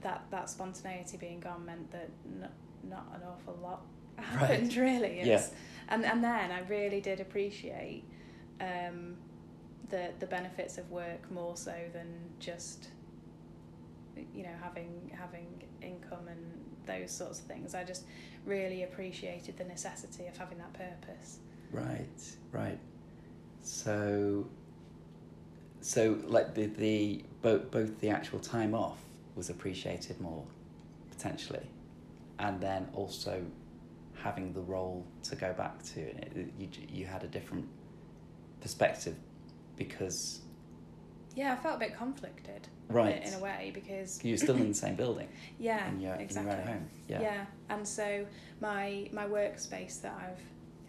[0.03, 2.53] that that spontaneity being gone meant that not,
[2.89, 3.83] not an awful lot
[4.17, 5.23] happened really.
[5.25, 5.43] Yeah.
[5.89, 8.05] And and then I really did appreciate
[8.61, 9.17] um,
[9.89, 12.09] the the benefits of work more so than
[12.39, 12.89] just
[14.35, 17.75] you know having having income and those sorts of things.
[17.75, 18.05] I just
[18.45, 21.39] really appreciated the necessity of having that purpose.
[21.73, 22.79] Right, right.
[23.63, 24.47] So,
[25.81, 28.99] so like the the both both the actual time off
[29.35, 30.45] was appreciated more,
[31.11, 31.67] potentially,
[32.39, 33.43] and then also
[34.15, 36.53] having the role to go back to it.
[36.59, 37.67] You you had a different
[38.61, 39.17] perspective
[39.77, 40.41] because
[41.35, 42.69] Yeah, I felt a bit conflicted.
[42.89, 43.25] Right.
[43.25, 45.29] In a way because you're still in the same building.
[45.61, 46.53] yeah, in your, exactly.
[46.53, 46.89] in your own home.
[47.09, 47.21] Yeah.
[47.23, 48.27] yeah and so
[48.61, 50.43] my my workspace that i've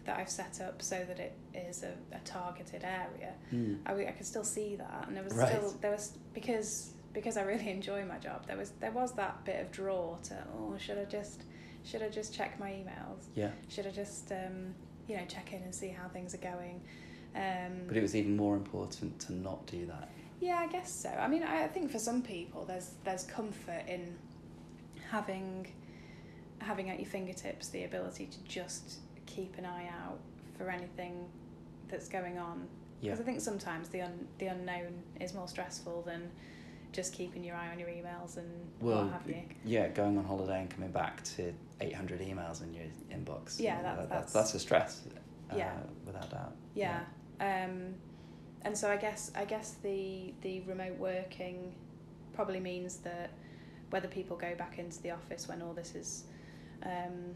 [0.04, 3.78] that i've set up so that it is a, a targeted area Mm.
[3.86, 5.48] I, I could still see that and there was Right.
[5.52, 9.44] still there was because because i really enjoy my job there was there was that
[9.44, 11.42] bit of draw to oh should i just
[11.84, 13.50] should i just check my emails Yeah.
[13.68, 14.74] should i just um
[15.08, 16.80] you know check in and see how things are going
[17.34, 20.08] um But it was even more important to not do that.
[20.40, 21.08] yeah, I guess so.
[21.08, 24.14] I mean, I think for some people, there's there's comfort in
[25.10, 25.72] having
[26.60, 30.18] having at your fingertips the ability to just keep an eye out
[30.58, 31.24] for anything
[31.88, 32.66] that's going on.
[33.00, 33.10] Yeah.
[33.12, 36.30] Because I think sometimes the un, the unknown is more stressful than
[36.92, 38.46] just keeping your eye on your emails and
[38.80, 39.42] Well, what have you.
[39.64, 43.58] yeah, going on holiday and coming back to 800 emails in your inbox.
[43.58, 45.02] Yeah, that- That- that's- that's a stress.
[45.50, 45.72] Uh, Yeah.
[46.06, 46.56] Without doubt.
[46.74, 47.04] Yeah.
[47.40, 47.94] Um,
[48.62, 51.74] and so I guess I guess the the remote working
[52.32, 53.30] probably means that
[53.90, 56.24] whether people go back into the office when all this is
[56.84, 57.34] um,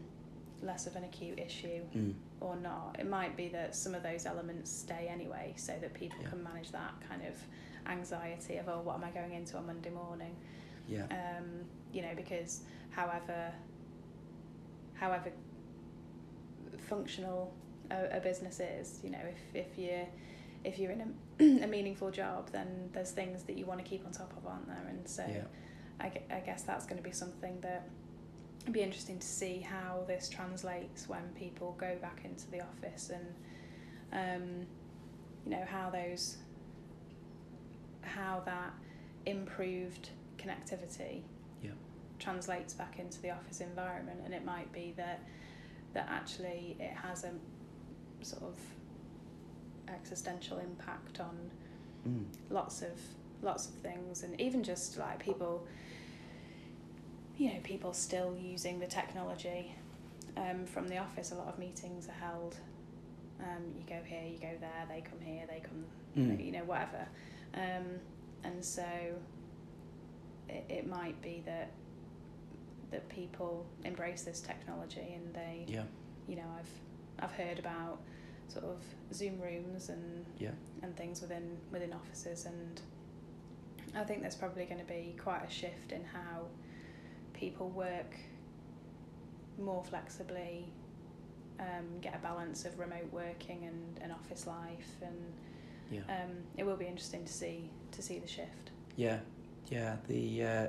[0.63, 2.13] less of an acute issue Mm.
[2.41, 6.17] or not, it might be that some of those elements stay anyway, so that people
[6.21, 6.29] Yeah.
[6.29, 7.35] can manage that kind of
[7.87, 10.35] anxiety of oh, what am I going into on Monday morning?
[10.87, 11.03] Yeah.
[11.11, 11.45] um,
[11.91, 13.51] you know, because however,
[14.93, 15.31] however
[16.87, 17.53] functional
[17.91, 20.07] a, a business is, you know, if, if you're
[20.63, 21.01] if you're in
[21.39, 24.45] a, a meaningful job, then there's things that you want to keep on top of,
[24.47, 24.85] aren't there?
[24.89, 25.43] And so, Yeah.
[25.99, 27.87] I, I guess that's going to be something that
[28.61, 33.11] it'd be interesting to see how this translates when people go back into the office
[33.11, 33.33] and
[34.13, 34.65] um,
[35.45, 36.37] you know how those
[38.07, 38.73] how that
[39.25, 41.21] improved connectivity
[41.61, 41.71] Yeah.
[42.19, 45.21] translates back into the office environment and it might be that
[45.93, 47.31] that actually it has a
[48.23, 48.57] sort of
[49.87, 51.35] existential impact on
[52.07, 52.25] Mm.
[52.49, 52.99] lots of
[53.41, 55.65] lots of things and even just like people
[57.37, 59.75] you know people still using the technology
[60.37, 62.55] um, from the office a lot of meetings are held
[63.39, 65.83] um, you go here you go there they come here they come
[66.15, 66.43] Mm.
[66.43, 67.07] you know whatever
[67.53, 67.85] um,
[68.43, 68.85] and so
[70.49, 71.71] it, it might be that
[72.91, 75.83] that people embrace this technology and they Yeah.
[76.27, 77.99] you know I've I've heard about
[78.47, 78.77] sort of
[79.13, 80.51] Zoom rooms and Yeah.
[80.81, 82.81] and things within within offices and
[83.95, 86.45] I think there's probably going to be quite a shift in how
[87.33, 88.15] people work
[89.59, 90.65] more flexibly
[91.59, 95.15] um, get a balance of remote working and, and office life and
[95.91, 96.01] Yeah.
[96.09, 99.19] um, it will be interesting to see to see the shift Yeah,
[99.69, 99.97] yeah.
[100.07, 100.67] The uh,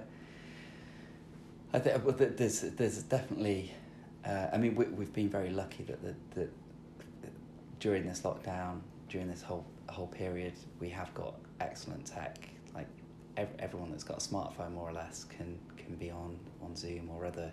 [1.73, 3.75] I think well, there's there's definitely.
[4.25, 6.51] Uh, I mean, we, we've been very lucky that that that
[7.81, 12.49] during this lockdown, during this whole whole period, we have got excellent tech.
[12.75, 12.89] Like
[13.37, 17.11] ev- everyone that's got a smartphone, more or less, can can be on on Zoom
[17.11, 17.53] or other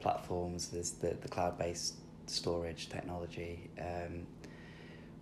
[0.00, 0.68] platforms.
[0.68, 1.96] There's the the cloud based
[2.26, 3.70] storage technology.
[3.78, 4.26] Um,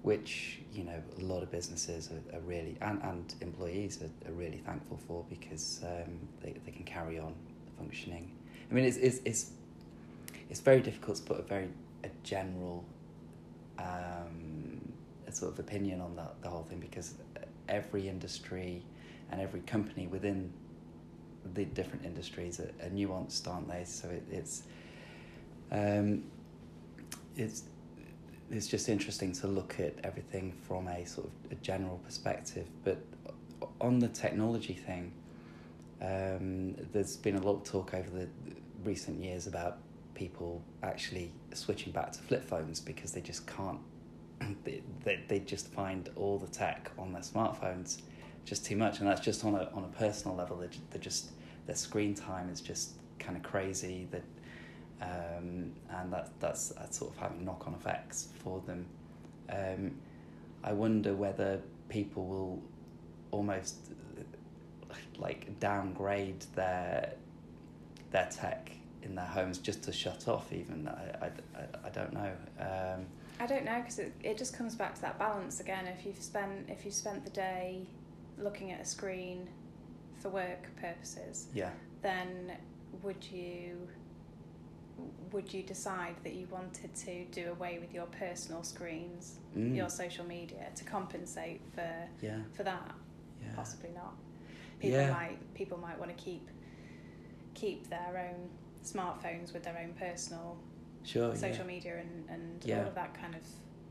[0.04, 4.34] which you know a lot of businesses are, are really and, and employees are, are
[4.34, 7.34] really thankful for because um, they, they can carry on
[7.78, 8.30] functioning.
[8.70, 9.50] I mean, it's, it's it's
[10.50, 11.68] it's very difficult to put a very
[12.04, 12.84] a general
[13.78, 14.92] um,
[15.26, 17.14] a sort of opinion on that the whole thing because
[17.70, 18.82] every industry
[19.30, 20.52] and every company within
[21.54, 23.84] the different industries are, are nuanced, aren't they?
[23.84, 24.64] So it, it's
[25.72, 26.24] um,
[27.36, 27.62] it's
[28.50, 32.66] it's just interesting to look at everything from a sort of a general perspective.
[32.84, 32.98] But
[33.80, 35.12] on the technology thing,
[36.00, 38.28] um, there's been a lot of talk over the
[38.84, 39.78] recent years about
[40.14, 43.80] people actually switching back to flip phones because they just can't.
[44.64, 48.02] They, they, they just find all the tech on their smartphones
[48.44, 50.56] just too much, and that's just on a on a personal level.
[50.58, 51.30] They they just
[51.66, 54.06] their screen time is just kind of crazy.
[54.10, 54.22] That
[55.00, 58.86] um, and that that's, that's sort of having knock on effects for them.
[59.50, 59.92] Um,
[60.62, 62.62] I wonder whether people will
[63.30, 63.76] almost
[65.18, 67.14] like downgrade their
[68.10, 68.70] their tech
[69.02, 70.52] in their homes just to shut off.
[70.52, 71.26] Even I, I,
[71.58, 72.32] I, I don't know.
[72.58, 73.06] Um,
[73.40, 75.86] I don't know because it, it just comes back to that balance again.
[75.86, 77.86] If you've spent if you've spent the day
[78.38, 79.48] looking at a screen
[80.20, 81.70] for work purposes, yeah,
[82.02, 82.52] then
[83.02, 83.88] would you
[85.32, 89.88] would you decide that you wanted to do away with your personal screens, mm, your
[89.88, 91.90] social media, to compensate for
[92.22, 92.94] yeah, for that?
[93.42, 94.14] yeah, Possibly not.
[94.78, 95.10] People Yeah.
[95.10, 96.48] might people might want to keep
[97.54, 98.48] keep their own
[98.84, 100.58] smartphones with their own personal
[101.04, 103.42] sure, social media and, and all of that kind of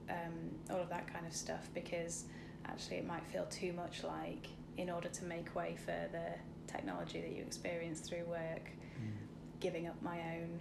[0.10, 0.34] um,
[0.70, 2.26] all of that kind of stuff because
[2.66, 6.28] actually it might feel too much like in order to make way for the
[6.72, 8.70] technology that you experience through work
[9.02, 9.60] Mm.
[9.60, 10.60] giving up my own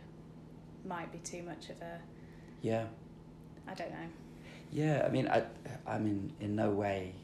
[0.84, 1.98] might be too much of a
[2.62, 2.84] yeah.
[3.68, 4.08] I don't know
[4.72, 5.44] Yeah, I mean, I,
[5.86, 7.14] I'm in, in no way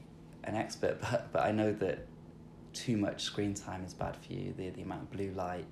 [0.44, 2.07] an expert, but, but I know that
[2.73, 4.53] too much screen time is bad for you.
[4.57, 5.66] The, the amount of blue light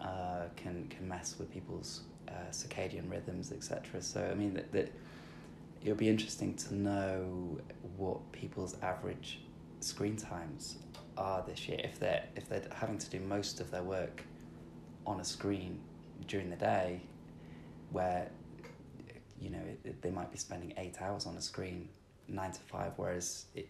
[0.00, 4.00] uh, can, can mess with people's uh, circadian rhythms, etc.
[4.00, 4.92] So, I mean, that, that
[5.82, 7.58] it'll be interesting to know
[7.96, 9.40] what people's average
[9.80, 10.76] screen times
[11.16, 11.80] are this year.
[11.82, 14.22] If they're, if they're having to do most of their work
[15.06, 15.80] on a screen
[16.26, 17.00] during the day,
[17.90, 18.30] where
[19.40, 21.88] you know, it, it, they might be spending eight hours on a screen,
[22.28, 23.68] nine to five, whereas it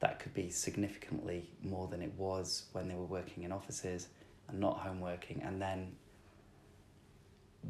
[0.00, 4.08] that could be significantly more than it was when they were working in offices
[4.48, 5.40] and not home working.
[5.42, 5.92] And then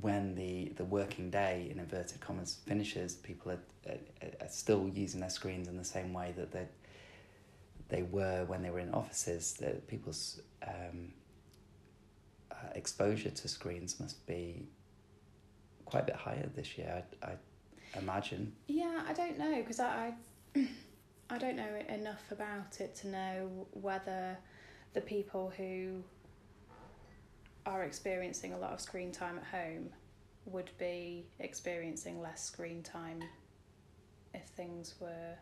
[0.01, 3.99] when the, the working day, in inverted commas, finishes, people are, are,
[4.40, 6.66] are still using their screens in the same way that they
[7.90, 9.55] they were when they were in offices.
[9.61, 11.12] That people's um,
[12.64, 14.66] uh, exposure to screens must be
[15.85, 17.05] quite a bit higher this year.
[17.22, 18.53] I, I imagine.
[18.66, 20.14] yeah I don't know because I,
[20.57, 20.66] I
[21.31, 24.37] I don't know enough about it to know whether
[24.92, 26.03] the people who
[27.66, 29.90] are experiencing a lot of screen time at home
[30.44, 33.22] would be experiencing less screen time
[34.35, 35.35] if things were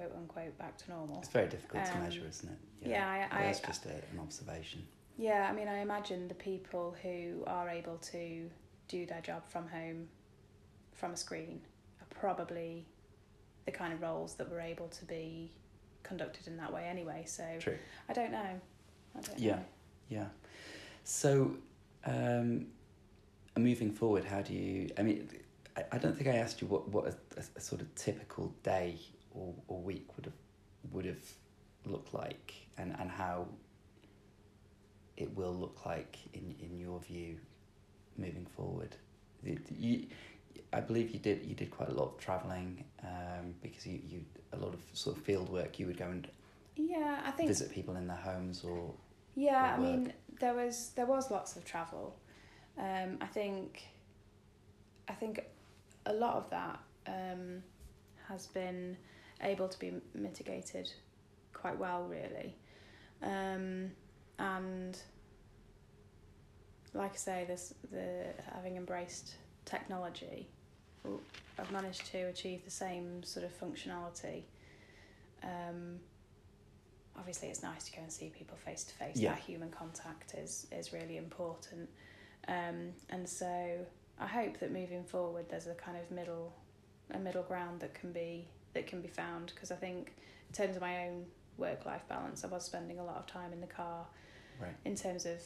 [0.00, 1.18] quote unquote back to normal.
[1.18, 2.88] It's very difficult to Um, measure, isn't it?
[2.88, 4.86] Yeah, I, I, That's just a, an observation.
[5.18, 8.50] yeah, I mean, I imagine the people who are able to
[8.88, 10.08] do their job from home,
[10.94, 11.60] from a screen,
[12.00, 12.86] are probably
[13.66, 15.52] the kind of roles that were able to be
[16.02, 17.24] conducted in that way anyway.
[17.26, 17.76] So True.
[18.08, 18.60] I don't know.
[19.16, 19.56] I don't Yeah.
[19.56, 19.64] know.
[20.08, 20.26] Yeah.
[21.04, 21.56] So,
[22.06, 22.68] um,
[23.58, 24.88] moving forward, how do you?
[24.96, 25.28] I mean,
[25.76, 28.54] I, I don't think I asked you what what a, a, a sort of typical
[28.62, 28.98] day
[29.34, 30.34] or, or week would have
[30.92, 31.22] would have
[31.84, 33.46] looked like, and, and how
[35.16, 37.36] it will look like in in your view,
[38.16, 38.96] moving forward.
[39.42, 40.06] You,
[40.72, 44.24] I believe you did you did quite a lot of traveling um, because you, you
[44.52, 45.78] a lot of sort of field work.
[45.78, 46.28] You would go and
[46.76, 48.94] Yeah, I think visit people in their homes or
[49.34, 52.16] Yeah, or I mean there was there was lots of travel.
[52.78, 53.82] Um, I think
[55.08, 55.44] I think
[56.06, 57.62] a lot of that um,
[58.28, 58.96] has been
[59.42, 60.90] able to be mitigated
[61.52, 62.54] quite well, really.
[63.22, 63.90] Um,
[64.38, 64.98] and
[66.94, 68.24] like I say, this the
[68.54, 70.48] having embraced technology,
[71.58, 74.42] I've managed to achieve the same sort of functionality.
[75.42, 76.00] Um,
[77.20, 79.20] obviously it's nice to go and see people face to face.
[79.30, 81.88] That human contact is is really important.
[82.48, 83.86] Um, and so
[84.18, 86.52] I hope that moving forward there's a kind of middle
[87.12, 90.12] a middle ground that can be that can be found because I think
[90.48, 91.26] in terms of my own
[91.58, 94.06] work life balance I was spending a lot of time in the car
[94.60, 94.74] right.
[94.84, 95.40] in terms of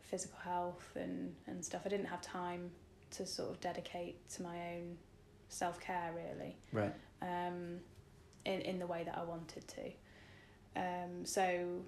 [0.00, 1.82] physical health and, and stuff.
[1.84, 2.70] I didn't have time
[3.12, 4.96] to sort of dedicate to my own
[5.48, 6.94] self care really Right.
[7.20, 7.78] um,
[8.44, 9.92] in in the way that I wanted to.
[10.74, 11.82] Um, so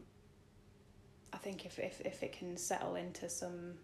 [1.32, 3.74] I think if, if if it can settle into some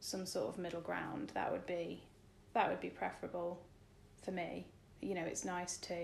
[0.00, 2.02] some sort of middle ground, that would be
[2.54, 3.60] that would be preferable
[4.24, 4.66] for me.
[5.00, 5.94] You know, it's nice to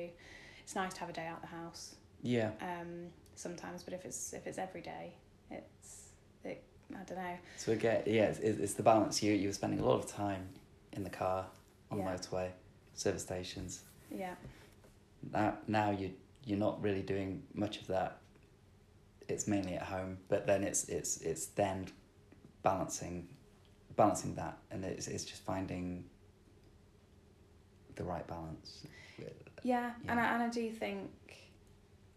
[0.63, 2.51] it's nice to have a day out the house Yeah.
[2.61, 5.13] um, sometimes, but if it's if it's every day,
[5.51, 6.09] it's
[6.45, 6.63] it,
[6.95, 7.37] I don't know.
[7.57, 9.23] So again, yeah, it's, it's the balance.
[9.23, 10.49] You you were spending a lot of time
[10.93, 11.47] in the car
[11.91, 12.17] on Yeah.
[12.17, 12.49] the motorway,
[12.95, 13.81] service stations.
[14.11, 14.35] Yeah,
[15.33, 16.13] Now now you
[16.45, 18.19] you're not really doing much of that.
[19.29, 21.87] It's mainly at home, but then it's it's it's then
[22.63, 23.29] balancing
[23.97, 26.05] balancing that, and it's it's just finding
[27.97, 28.87] the right balance.
[29.63, 30.31] yeah, and Yeah.
[30.31, 31.11] I and I do think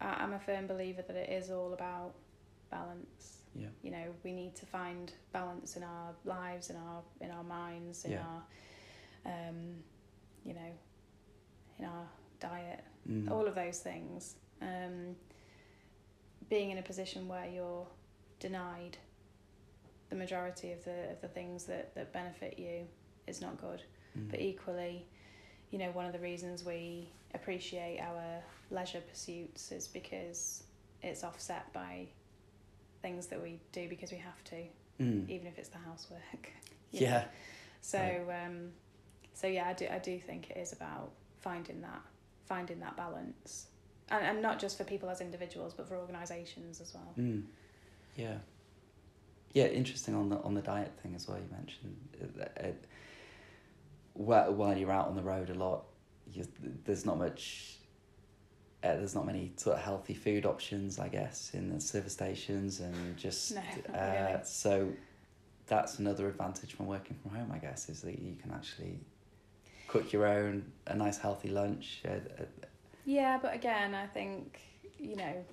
[0.00, 2.14] I, I'm a firm believer that it is all about
[2.70, 3.38] balance.
[3.54, 3.68] Yeah.
[3.82, 8.04] You know, we need to find balance in our lives, in our in our minds,
[8.04, 8.24] in Yeah.
[8.26, 8.42] our,
[9.48, 9.76] um,
[10.44, 10.72] you know,
[11.78, 12.06] in our
[12.40, 13.30] diet, Mm.
[13.30, 14.36] all of those things.
[14.60, 15.16] Um,
[16.48, 17.86] being in a position where you're
[18.40, 18.98] denied
[20.10, 22.86] the majority of the of the things that that benefit you
[23.26, 23.82] is not good.
[24.18, 24.30] Mm.
[24.30, 25.06] But equally,
[25.70, 30.64] you know, one of the reasons we appreciate our leisure pursuits is because
[31.02, 32.06] it's offset by
[33.02, 34.56] things that we do because we have to,
[35.00, 35.28] Mm.
[35.28, 36.50] even if it's the housework.
[36.92, 37.06] you know.
[37.06, 37.24] Yeah.
[37.82, 38.44] So Right.
[38.46, 38.72] um,
[39.34, 41.10] so yeah, I do I do think it is about
[41.40, 42.00] finding that
[42.46, 43.66] finding that balance,
[44.10, 47.12] and and not just for people as individuals, but for organisations as well.
[47.18, 47.44] Mm.
[48.16, 48.38] Yeah.
[49.52, 51.38] Yeah, interesting on the on the diet thing as well.
[51.38, 51.96] You mentioned
[52.40, 52.72] uh, uh,
[54.16, 55.84] while while you're out on the road a lot,
[56.32, 56.46] you,
[56.84, 57.72] there's not much.
[58.84, 62.80] Uh, there's not many sort of healthy food options, I guess, in the service stations,
[62.80, 63.60] and just No,
[63.92, 64.40] uh, really.
[64.44, 64.88] so
[65.66, 69.00] that's another advantage from working from home, I guess, is that you can actually
[69.88, 72.02] cook your own a nice healthy lunch.
[73.04, 74.60] Yeah, but again, I think
[74.98, 75.44] you know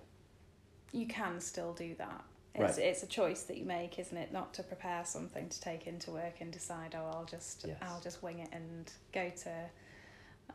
[0.92, 2.24] you can still do that.
[2.56, 2.86] It's Right.
[2.88, 4.32] it's a choice that you make, isn't it?
[4.32, 7.78] Not to prepare something to take into work and decide, oh, I'll just Yes.
[7.82, 9.70] I'll just wing it and go to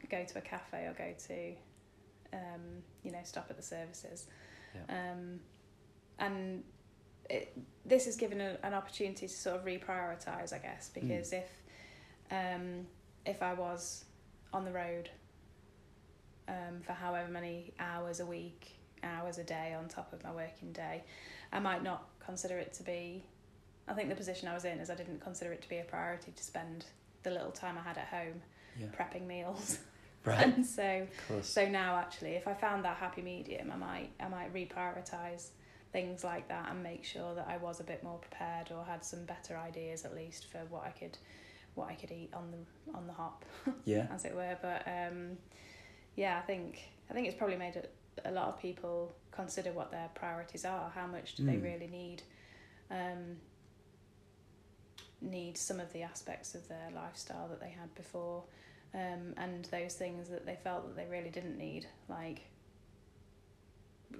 [0.08, 1.54] go to a cafe or go to
[2.32, 4.26] um, you know stop at the services.
[4.74, 5.12] Yeah.
[5.12, 5.40] Um,
[6.20, 6.62] and
[7.30, 11.48] it, this has given a, an opportunity to sort of reprioritize, I guess, because if
[12.30, 12.86] um,
[13.26, 14.04] if I was
[14.52, 15.10] on the road
[16.46, 20.72] um, for however many hours a week, hours a day on top of my working
[20.72, 21.02] day,
[21.52, 23.24] I might not consider it to be.
[23.86, 25.84] I think the position I was in is I didn't consider it to be a
[25.84, 26.84] priority to spend
[27.22, 28.42] the little time I had at home
[28.78, 29.78] yeah, prepping meals,
[30.24, 30.44] right.
[30.44, 31.06] and so
[31.42, 35.48] so now actually if I found that happy medium I might I might reprioritize
[35.92, 39.04] things like that and make sure that I was a bit more prepared or had
[39.04, 41.16] some better ideas at least for what I could
[41.74, 43.44] what I could eat on the on the hop
[43.84, 44.06] yeah.
[44.12, 45.38] as it were but um
[46.16, 46.80] yeah I think
[47.10, 47.84] I think it's probably made a,
[48.24, 51.62] a lot of people consider what their priorities are how much do they Mm.
[51.62, 52.22] really need
[52.90, 53.36] um
[55.20, 58.44] need some of the aspects of their lifestyle that they had before
[58.94, 62.40] um, and those things that they felt that they really didn't need, like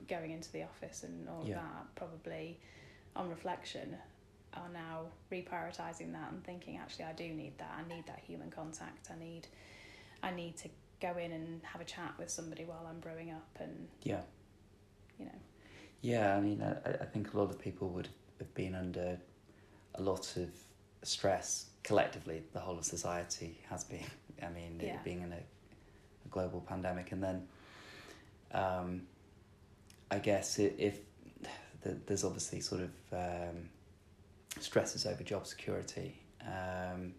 [0.07, 1.55] going into the office and all Yeah.
[1.55, 2.59] that, probably
[3.17, 3.97] on reflection
[4.55, 7.71] are now reprioritizing that and thinking actually I do need that.
[7.79, 9.11] I need that human contact.
[9.11, 9.47] I need
[10.23, 10.69] I need to
[11.01, 14.21] go in and have a chat with somebody while I'm brewing up and Yeah.
[15.19, 15.33] you know
[16.01, 19.19] Yeah, I mean, I, I think a lot of people would have been under
[19.95, 20.49] a lot of
[21.03, 22.43] stress collectively.
[22.53, 24.05] The whole of society has been.
[24.43, 24.99] I mean, Yeah.
[25.05, 27.49] being in a, a global pandemic, and then,
[28.53, 29.03] um,
[30.11, 30.99] I guess if
[31.83, 33.69] th there's obviously sort of um,
[34.61, 36.21] stresses over job security.
[36.43, 37.15] Um,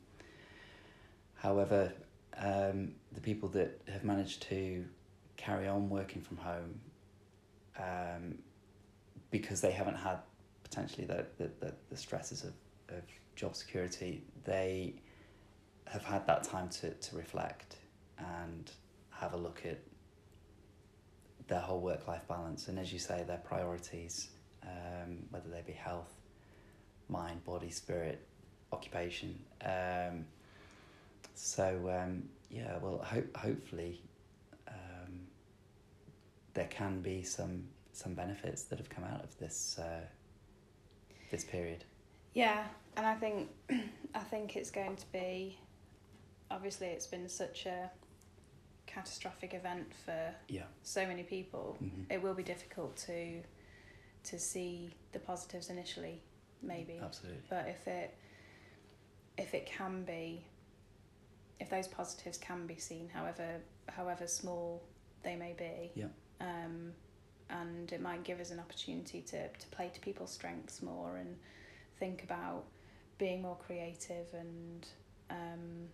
[1.35, 1.91] however,
[2.39, 4.85] um, the people that have managed to
[5.37, 6.79] carry on working from home
[7.77, 8.37] um,
[9.31, 10.19] because they haven't had
[10.63, 12.53] potentially the, the, the, stresses of,
[12.89, 13.03] of
[13.35, 14.93] job security, they
[15.85, 17.77] have had that time to, to reflect
[18.17, 18.71] and
[19.09, 19.79] have a look at
[21.47, 22.67] their whole work life balance.
[22.67, 24.29] And as you say, their priorities,
[24.63, 26.13] um, whether they be health,
[27.07, 28.25] mind, body, spirit,
[28.71, 29.39] occupation.
[29.65, 30.25] Um,
[31.41, 34.01] so, um, yeah, well, hope, hopefully
[34.67, 35.21] um,
[36.53, 37.63] there can be some
[37.93, 40.01] some benefits that have come out of this uh,
[41.31, 41.85] this period.
[42.33, 42.65] Yeah,
[42.97, 43.49] and I think
[44.13, 45.57] I think it's going to be
[46.51, 47.89] obviously it's been such a
[48.85, 50.63] catastrophic event for Yeah.
[50.83, 51.77] so many people.
[51.79, 53.41] hmm It will be difficult to
[54.25, 56.21] to see the positives initially,
[56.61, 56.99] maybe.
[57.01, 57.41] Absolutely.
[57.49, 58.17] But if it
[59.37, 60.43] if it can be
[61.59, 64.83] if those positives can be seen, however however small
[65.23, 66.07] they may be, Yeah.
[66.39, 66.93] um,
[67.49, 71.35] and it might give us an opportunity to, to play to people's strengths more and
[71.97, 72.63] think about
[73.17, 74.87] being more creative and
[75.29, 75.89] um,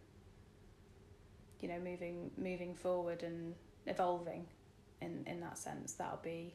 [1.62, 3.56] you know moving moving forward and
[3.88, 4.46] evolving
[5.02, 6.54] in in that sense that'll be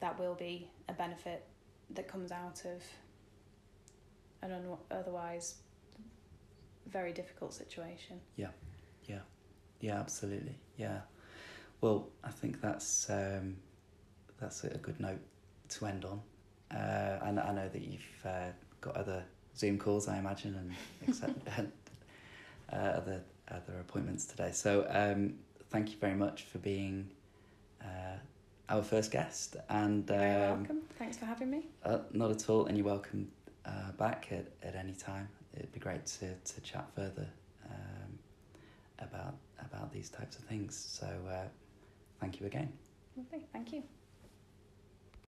[0.00, 1.44] that will be a benefit
[1.90, 2.82] that comes out of
[4.42, 5.56] an un- otherwise
[6.90, 8.48] very difficult situation Yeah,
[9.06, 9.20] yeah,
[9.80, 10.56] yeah, absolutely.
[10.76, 11.00] Yeah.
[11.80, 13.56] Well, I think that's um,
[14.40, 15.20] that's a good note
[15.70, 16.20] to end on.
[16.70, 19.22] Uh, and I know that you've uh, got other
[19.56, 20.72] Zoom calls, I imagine, and
[21.06, 21.48] except,
[22.72, 24.50] uh, other other appointments today.
[24.52, 25.34] So um,
[25.70, 27.10] thank you very much for being
[27.82, 28.16] uh,
[28.68, 29.56] our first guest.
[29.68, 33.30] And You're um, welcome thanks for having me uh, not at all, and you're welcome
[33.64, 35.28] uh, back at, at any time.
[35.56, 37.26] It'd be great to, to chat further
[37.64, 38.18] um,
[38.98, 40.76] about about these types of things.
[40.76, 41.48] So uh,
[42.20, 42.72] thank you again.
[43.52, 43.82] Thank you